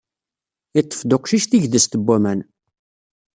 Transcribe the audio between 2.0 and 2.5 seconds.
waman.